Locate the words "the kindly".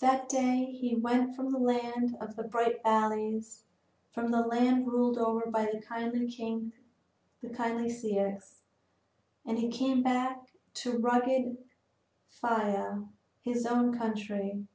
5.64-6.26